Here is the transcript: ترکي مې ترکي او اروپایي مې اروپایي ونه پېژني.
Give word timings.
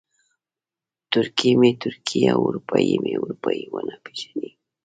ترکي 1.11 1.51
مې 1.59 1.71
ترکي 1.83 2.21
او 2.33 2.39
اروپایي 2.49 2.95
مې 3.03 3.13
اروپایي 3.23 3.65
ونه 3.73 3.95
پېژني. 4.03 4.49